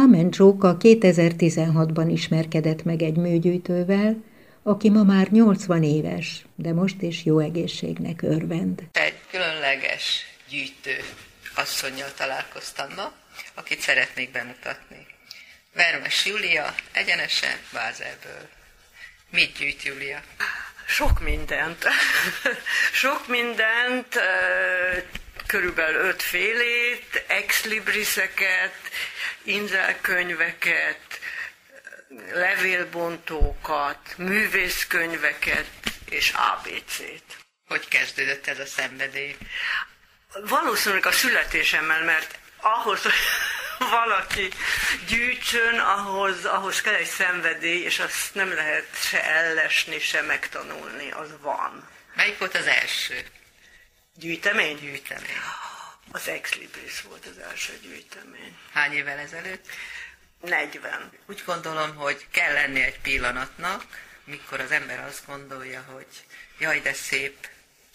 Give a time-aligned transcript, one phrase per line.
[0.00, 4.24] Ámen Csóka 2016-ban ismerkedett meg egy műgyűjtővel,
[4.62, 8.82] aki ma már 80 éves, de most is jó egészségnek örvend.
[8.92, 10.96] Egy különleges gyűjtő
[11.54, 13.12] asszonynal találkoztam ma,
[13.54, 15.06] akit szeretnék bemutatni.
[15.74, 18.48] Vermes Júlia, egyenesen Bázelből.
[19.30, 20.20] Mit gyűjt Júlia?
[20.86, 21.84] Sok mindent.
[23.02, 24.20] Sok mindent,
[25.46, 28.74] körülbelül öt félét, exlibriseket,
[29.48, 31.20] inzelkönyveket,
[32.32, 35.70] levélbontókat, művészkönyveket
[36.08, 37.36] és ABC-t.
[37.68, 39.36] Hogy kezdődött ez a szenvedély?
[40.32, 43.12] Valószínűleg a születésemmel, mert ahhoz, hogy
[43.90, 44.48] valaki
[45.06, 51.40] gyűjtsön, ahhoz, ahhoz kell egy szenvedély, és azt nem lehet se ellesni, se megtanulni, az
[51.40, 51.88] van.
[52.14, 53.24] Melyik volt az első?
[54.14, 54.78] Gyűjtemény?
[54.78, 55.40] Gyűjtemény.
[56.10, 58.56] Az Ex Libris volt az első gyűjtemény.
[58.72, 59.66] Hány évvel ezelőtt?
[60.40, 61.12] 40.
[61.26, 63.84] Úgy gondolom, hogy kell lenni egy pillanatnak,
[64.24, 66.06] mikor az ember azt gondolja, hogy
[66.58, 67.48] jaj, de szép,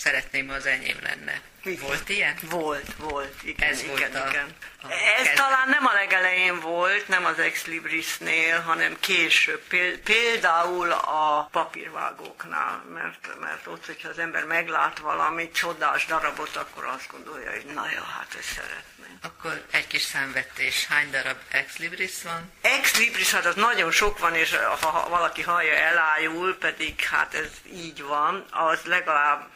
[0.00, 1.40] szeretném, ha az enyém lenne.
[1.64, 1.80] Igen.
[1.86, 2.36] Volt ilyen?
[2.42, 4.46] Volt, volt, igen, Ez igen, volt a- igen.
[4.82, 5.34] a Ez kezdet.
[5.34, 12.84] talán nem a legelején volt, nem az Ex Librisnél, hanem később, Pél- például a papírvágóknál,
[12.94, 17.86] mert, mert ott, hogyha az ember meglát valami csodás darabot, akkor azt gondolja, hogy na
[17.94, 19.18] jó, hát ezt szeretném.
[19.22, 20.86] Akkor egy kis számvetés.
[20.86, 22.52] Hány darab ex libris van?
[22.60, 27.34] Ex Libris, hát az nagyon sok van, és ha, ha valaki hallja, elájul, pedig hát
[27.34, 29.48] ez így van, az legalább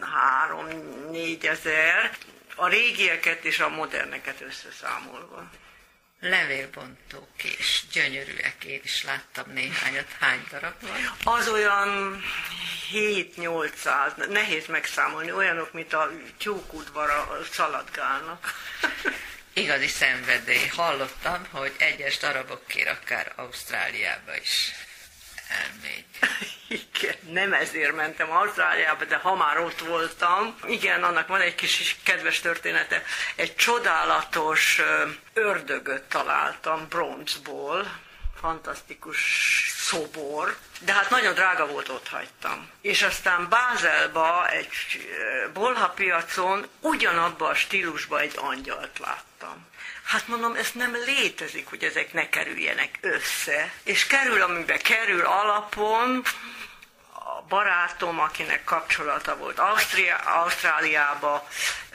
[0.00, 2.16] három-négy ezer,
[2.54, 5.50] a régieket és a moderneket összeszámolva.
[6.20, 10.06] Levélbontók és gyönyörűek, én is láttam néhányat.
[10.20, 11.34] Hány darab van?
[11.34, 12.22] Az olyan
[12.92, 18.54] 7-800, nehéz megszámolni, olyanok, mint a tyúkudvara szaladgálnak.
[19.52, 20.66] Igazi szenvedély.
[20.66, 24.72] Hallottam, hogy egyes darabokért akár Ausztráliába is
[25.48, 26.04] elmegy.
[26.68, 31.80] Igen, nem ezért mentem Ausztráliába, de ha már ott voltam, igen, annak van egy kis
[31.80, 33.02] is kedves története.
[33.36, 34.80] Egy csodálatos
[35.32, 38.00] ördögöt találtam bronzból,
[38.40, 39.20] fantasztikus
[39.78, 42.70] szobor, de hát nagyon drága volt, ott hagytam.
[42.80, 44.68] És aztán Bázelba egy
[45.18, 49.66] ö, bolhapiacon ugyanabba a stílusba egy angyalt láttam.
[50.06, 53.72] Hát mondom, ez nem létezik, hogy ezek ne kerüljenek össze.
[53.84, 56.22] És kerül, amiben kerül alapon,
[57.48, 61.48] barátom, akinek kapcsolata volt Ausztria, Ausztráliába,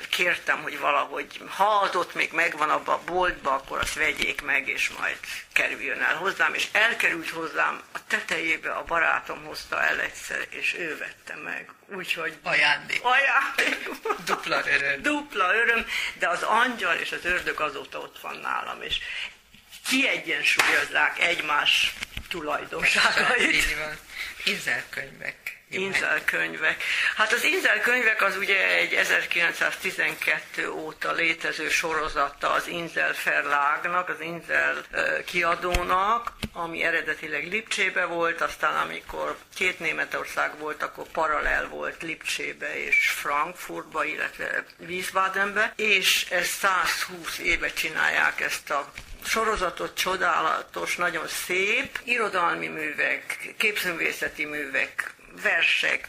[0.10, 4.68] kértem, hogy valahogy, ha az ott még megvan abba a boltba, akkor azt vegyék meg,
[4.68, 5.18] és majd
[5.54, 10.98] kerüljön el hozzám, és elkerült hozzám a tetejébe, a barátom hozta el egyszer, és ő
[10.98, 11.70] vette meg.
[11.96, 13.04] Úgyhogy Ajándék.
[13.04, 13.90] ajándék.
[14.26, 15.02] Dupla öröm.
[15.02, 19.00] Dupla öröm, de az angyal és az ördög azóta ott van nálam, és
[19.88, 21.94] kiegyensúlyozzák egymás
[22.32, 23.54] tulajdonságait.
[23.54, 23.98] Így van.
[24.44, 25.60] Inzelkönyvek.
[25.74, 26.84] Jó, Inzel könyvek.
[27.16, 34.20] Hát az Inzel könyvek az ugye egy 1912 óta létező sorozata az Inzel Verlágnak, az
[34.20, 34.86] Inzel
[35.26, 43.10] kiadónak, ami eredetileg Lipcsébe volt, aztán amikor két Németország volt, akkor paralel volt Lipcsébe és
[43.10, 48.92] Frankfurtba, illetve Wiesbadenbe, és ezt 120 éve csinálják ezt a
[49.32, 56.08] sorozatot csodálatos, nagyon szép, irodalmi művek, képzőművészeti művek, versek,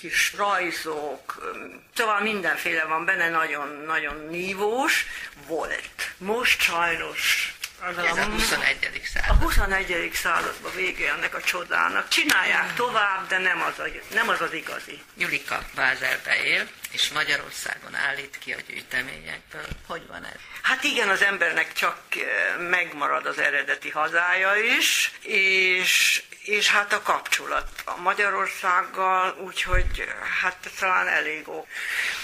[0.00, 1.52] kis rajzok,
[1.94, 5.06] szóval mindenféle van benne, nagyon-nagyon nívós
[5.46, 6.14] volt.
[6.18, 8.76] Most sajnos az Ez a 21.
[8.82, 9.42] a század.
[9.42, 10.10] 21.
[10.14, 12.08] században vége ennek a csodának.
[12.08, 13.84] Csinálják tovább, de nem az, a,
[14.14, 15.02] nem az az igazi.
[15.16, 19.66] Julika Bázelbe él, és Magyarországon állít ki a gyűjteményekből.
[19.86, 20.40] Hogy van ez?
[20.62, 27.02] Hát igen, az embernek csak eh, megmarad az eredeti hazája is, és, és hát a
[27.02, 30.06] kapcsolat a Magyarországgal, úgyhogy eh,
[30.42, 31.66] hát talán elég ok.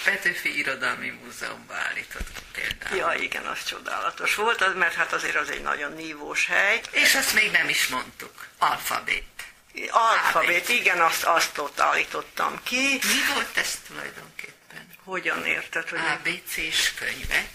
[0.03, 2.95] Petőfi Irodalmi Múzeumban állított ki például.
[2.95, 6.81] Ja, igen, az csodálatos volt, az, mert hát azért az egy nagyon nívós hely.
[6.91, 8.47] És azt még nem is mondtuk.
[8.57, 9.23] Alfabét.
[9.89, 12.99] Alfabét, igen, azt, azt ott állítottam ki.
[13.03, 14.62] Mi volt ez tulajdonképpen?
[15.03, 15.99] Hogyan érted, hogy...
[15.99, 17.47] ABC-s könyvek?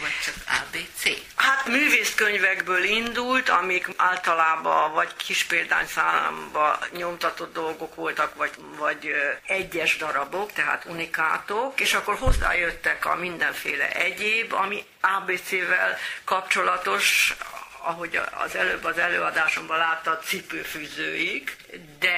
[0.00, 1.02] Vagy csak ABC?
[1.34, 9.14] Hát művészkönyvekből indult, amik általában vagy kis példányszámba nyomtatott dolgok voltak, vagy, vagy
[9.46, 17.36] egyes darabok, tehát unikátok, és akkor hozzájöttek a mindenféle egyéb, ami ABC-vel kapcsolatos,
[17.82, 21.56] ahogy az előbb az előadásomban látta, cipőfűzőik,
[21.98, 22.17] de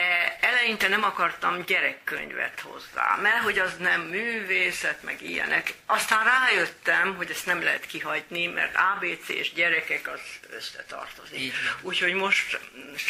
[0.61, 5.75] eleinte nem akartam gyerekkönyvet hozzá, mert hogy az nem művészet, meg ilyenek.
[5.87, 10.21] Aztán rájöttem, hogy ezt nem lehet kihagyni, mert ABC és gyerekek az
[10.57, 11.55] összetartozik.
[11.81, 12.59] Úgyhogy most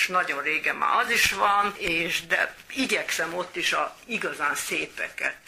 [0.09, 5.39] nagyon régen már az is van, és de igyekszem ott is a igazán szépeket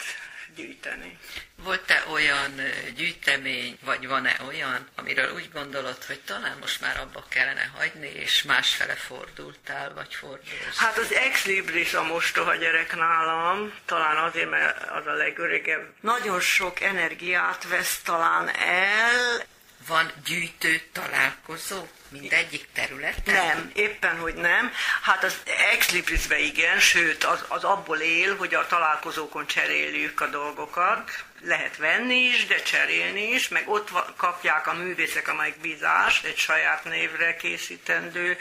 [0.55, 1.17] gyűjteni.
[1.63, 2.51] Volt-e olyan
[2.95, 8.43] gyűjtemény, vagy van-e olyan, amiről úgy gondolod, hogy talán most már abba kellene hagyni, és
[8.43, 10.77] másfele fordultál, vagy fordulsz?
[10.77, 15.93] Hát az Ex Libris a mostoha gyerek nálam, talán azért, mert az a legöregebb.
[16.01, 19.45] Nagyon sok energiát vesz talán el.
[19.87, 21.87] Van gyűjtő találkozó?
[22.19, 23.33] Mindegyik területen?
[23.33, 24.71] Nem, éppen, hogy nem.
[25.01, 25.37] Hát az
[25.71, 31.23] ex librisbe igen, sőt, az, az abból él, hogy a találkozókon cseréljük a dolgokat.
[31.41, 36.83] Lehet venni is, de cserélni is, meg ott kapják a művészek a megbízást egy saját
[36.83, 38.37] névre készítendő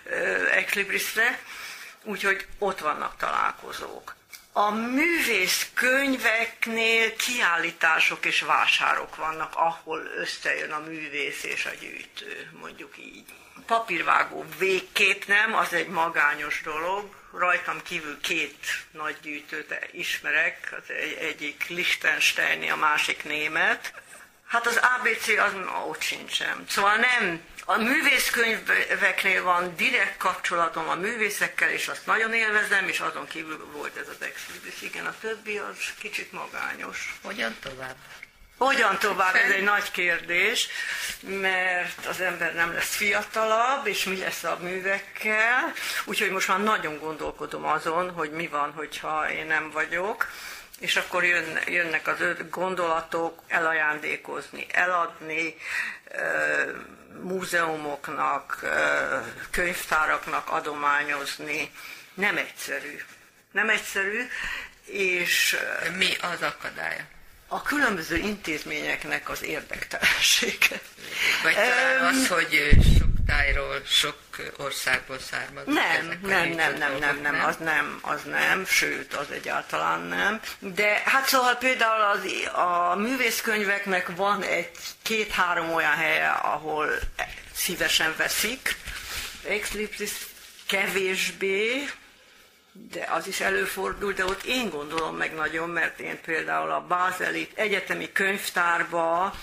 [0.50, 1.38] ex librisre,
[2.02, 4.14] úgyhogy ott vannak találkozók.
[4.54, 12.98] A művész könyveknél kiállítások és vásárok vannak, ahol összejön a művész és a gyűjtő, mondjuk
[12.98, 13.24] így
[13.66, 17.14] papírvágó végkép nem, az egy magányos dolog.
[17.38, 23.92] Rajtam kívül két nagy gyűjtőt ismerek, az egy, egyik Liechtensteini, a másik német.
[24.46, 25.52] Hát az ABC az
[25.88, 26.64] ott sincsen.
[26.68, 33.26] Szóval nem, a művészkönyveknél van direkt kapcsolatom a művészekkel, és azt nagyon élvezem, és azon
[33.26, 34.82] kívül volt ez az Exhibis.
[34.82, 37.14] Igen, a többi az kicsit magányos.
[37.22, 37.96] Hogyan tovább?
[38.56, 39.34] Hogyan tovább?
[39.34, 40.68] Ez egy nagy kérdés,
[41.20, 45.72] mert az ember nem lesz fiatalabb, és mi lesz a művekkel.
[46.04, 50.26] Úgyhogy most már nagyon gondolkodom azon, hogy mi van, hogyha én nem vagyok.
[50.80, 55.56] És akkor jön, jönnek az öt gondolatok, elajándékozni, eladni,
[57.22, 58.64] múzeumoknak,
[59.50, 61.70] könyvtáraknak adományozni.
[62.14, 63.00] Nem egyszerű.
[63.52, 64.26] Nem egyszerű,
[64.84, 65.56] és...
[65.96, 67.04] Mi az akadálya?
[67.52, 70.80] a különböző intézményeknek az érdektelensége.
[71.42, 72.76] Vagy talán az, hogy
[73.26, 74.16] tájról, sok
[74.56, 80.00] országból származnak nem, nem, nem, nem, nem, nem, az nem, az nem, sőt, az egyáltalán
[80.00, 80.40] nem.
[80.58, 82.20] De hát szóval például az,
[82.54, 84.70] a művészkönyveknek van egy
[85.02, 86.88] két-három olyan helye, ahol
[87.54, 88.76] szívesen veszik,
[89.48, 89.70] Ex
[90.66, 91.88] kevésbé,
[92.72, 97.48] de az is előfordul, de ott én gondolom meg nagyon, mert én például a Bázeli
[97.54, 99.34] Egyetemi Könyvtárba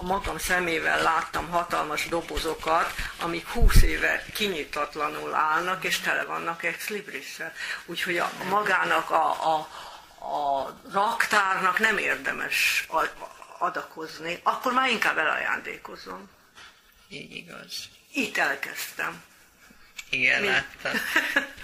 [0.00, 6.88] a magam szemével láttam hatalmas dobozokat, amik húsz éve kinyitatlanul állnak, és tele vannak ex
[6.88, 7.52] librissel.
[7.86, 9.68] Úgyhogy a, magának a, a,
[10.24, 12.86] a raktárnak nem érdemes
[13.58, 16.30] adakozni, akkor már inkább elajándékozom.
[17.08, 17.88] Így igaz.
[18.12, 19.22] Itt elkezdtem.
[20.10, 20.46] Igen, Mi?
[20.46, 20.92] láttam.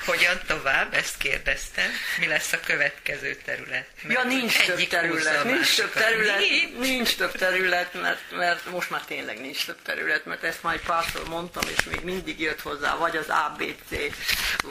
[0.07, 0.95] Hogyan tovább?
[0.95, 1.91] Ezt kérdeztem.
[2.19, 3.87] Mi lesz a következő terület?
[4.03, 5.45] Mert ja, nincs több terület.
[5.45, 6.79] Nincs több terület, nincs.
[6.79, 11.29] nincs több terület, mert, mert most már tényleg nincs több terület, mert ezt már párszor
[11.29, 14.15] mondtam, és még mindig jött hozzá, vagy az ABC,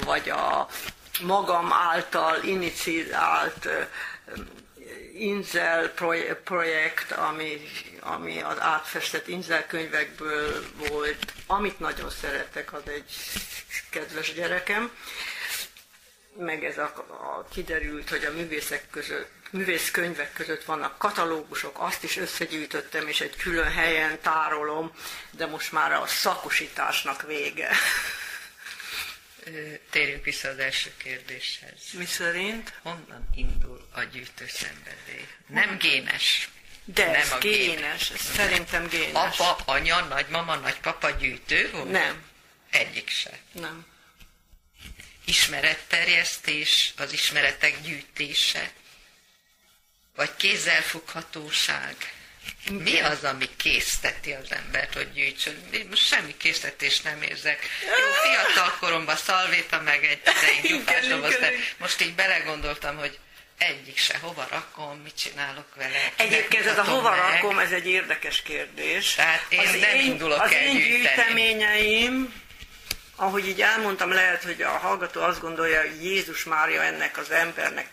[0.06, 0.68] vagy a
[1.22, 3.68] magam által iniciált
[5.18, 5.94] Inzel
[6.44, 7.62] projekt, ami,
[8.00, 11.34] ami az átfestett Inzel könyvekből volt.
[11.48, 13.12] Amit nagyon szeretek, az egy
[13.90, 14.92] kedves gyerekem.
[16.38, 22.18] Meg ez a, a kiderült, hogy a művészek között művészkönyvek között vannak katalógusok, azt is
[22.18, 24.92] összegyűjtöttem, és egy külön helyen tárolom,
[25.32, 27.70] de most már a szakosításnak vége.
[29.90, 31.80] Térjünk vissza az első kérdéshez.
[31.92, 32.74] Mi szerint?
[32.82, 35.28] Honnan indul a gyűjtő szenvedély?
[35.48, 36.50] Nem génes.
[36.86, 39.40] De nem ez a génes, ez szerintem génes.
[39.40, 41.92] Apa, anya, nagymama, nagypapa gyűjtő volt?
[41.92, 42.24] Nem.
[42.70, 43.40] Egyik se.
[43.52, 43.86] Nem.
[45.26, 48.72] Ismeretterjesztés, az ismeretek gyűjtése,
[50.16, 51.96] vagy kézzelfoghatóság.
[52.70, 55.56] Mi az, ami készteti az embert, hogy gyűjtsön?
[55.72, 57.68] Én most semmi késztetést nem érzek.
[57.82, 60.22] Jó, fiatal koromban szalvéta meg egy
[60.70, 61.08] gyufás
[61.40, 63.20] de most így belegondoltam, hogy
[63.58, 66.14] egyik se, hova rakom, mit csinálok vele.
[66.16, 67.20] Egyébként ez a hova meg.
[67.20, 69.14] rakom, ez egy érdekes kérdés.
[69.14, 72.42] Tehát én az nem én, indulok az el én gyűjteményeim,
[73.16, 77.88] ahogy így elmondtam, lehet, hogy a hallgató azt gondolja, hogy Jézus Mária ennek az embernek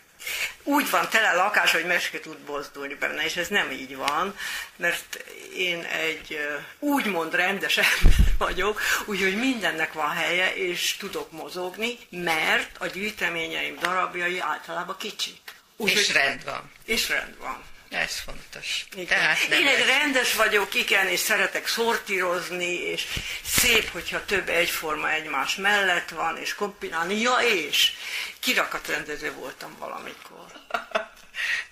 [0.62, 4.36] úgy van tele lakás, hogy meske tud bozdulni benne, és ez nem így van,
[4.76, 5.24] mert
[5.56, 6.38] én egy
[6.78, 14.40] úgymond rendes ember vagyok, úgyhogy mindennek van helye, és tudok mozogni, mert a gyűjteményeim darabjai
[14.40, 15.40] általában kicsik.
[15.76, 16.70] Úgy, és rend van.
[16.84, 17.62] És rend van.
[17.90, 18.86] Ez fontos.
[18.92, 19.06] Igen.
[19.06, 23.06] Tehát nem Én egy rendes vagyok, igen, és szeretek szortírozni, és
[23.44, 27.20] szép, hogyha több egyforma egymás mellett van, és kombinálni.
[27.20, 27.92] Ja, és
[28.40, 30.46] kirakatrendező voltam valamikor.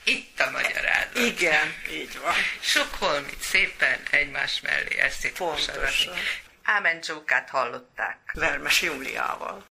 [0.04, 1.16] Itt a magyarázat.
[1.18, 2.34] Igen, így van.
[2.60, 6.14] Sok holmit szépen egymás mellé itt Pontosan.
[6.62, 8.18] Ámen Csókát hallották.
[8.32, 9.66] Vermes Júliával.